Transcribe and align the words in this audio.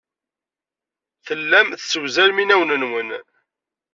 Tellam 1.25 1.67
tessewzalem 1.71 2.37
inawen-nwen. 2.43 3.09